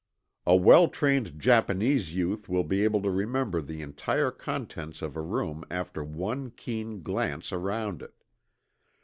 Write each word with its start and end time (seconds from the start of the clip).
A 0.47 0.55
well 0.55 0.87
trained 0.87 1.37
Japanese 1.39 2.15
youth 2.15 2.49
will 2.49 2.63
be 2.63 2.83
able 2.83 3.03
to 3.03 3.11
remember 3.11 3.61
the 3.61 3.83
entire 3.83 4.31
contents 4.31 5.03
of 5.03 5.15
a 5.15 5.21
room 5.21 5.63
after 5.69 6.03
one 6.03 6.49
keen 6.49 7.03
glance 7.03 7.51
around 7.51 8.01
it. 8.01 8.15